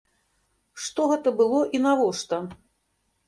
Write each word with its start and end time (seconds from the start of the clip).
Што 0.85 1.05
гэта 1.11 1.33
было 1.43 1.59
і 1.79 1.81
навошта? 1.85 2.39